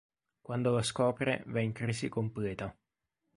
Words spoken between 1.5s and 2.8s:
in crisi completa.